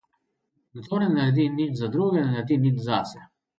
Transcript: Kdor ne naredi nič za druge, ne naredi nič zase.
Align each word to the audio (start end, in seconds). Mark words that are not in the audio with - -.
Kdor 0.73 1.01
ne 1.01 1.09
naredi 1.17 1.45
nič 1.59 1.71
za 1.83 1.93
druge, 1.97 2.19
ne 2.25 2.33
naredi 2.33 2.61
nič 2.67 2.83
zase. 2.91 3.25